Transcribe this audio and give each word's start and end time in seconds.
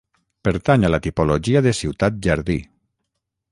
Pertany 0.47 0.85
a 0.87 0.91
la 0.91 0.99
tipologia 1.07 1.63
de 1.67 1.75
ciutat-jardí. 1.81 2.59